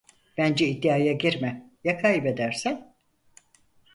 [0.37, 2.95] Bence iddiaya girme, ya kaybedersen?